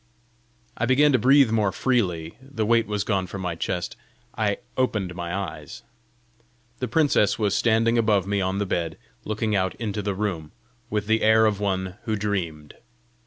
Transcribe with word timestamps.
I 0.75 0.87
began 0.87 1.11
to 1.11 1.19
breathe 1.19 1.51
more 1.51 1.71
freely; 1.71 2.35
the 2.41 2.65
weight 2.65 2.87
was 2.87 3.03
gone 3.03 3.27
from 3.27 3.41
my 3.41 3.53
chest; 3.53 3.95
I 4.35 4.57
opened 4.75 5.13
my 5.13 5.31
eyes. 5.31 5.83
The 6.79 6.87
princess 6.87 7.37
was 7.37 7.55
standing 7.55 7.99
above 7.99 8.25
me 8.25 8.41
on 8.41 8.57
the 8.57 8.65
bed, 8.65 8.97
looking 9.25 9.55
out 9.55 9.75
into 9.75 10.01
the 10.01 10.15
room, 10.15 10.53
with 10.89 11.05
the 11.05 11.21
air 11.21 11.45
of 11.45 11.59
one 11.59 11.97
who 12.05 12.15
dreamed. 12.15 12.73